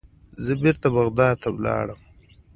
زه 0.43 0.51
بیرته 0.61 0.87
بغداد 0.95 1.35
ته 1.41 1.49
لاړم. 1.65 2.01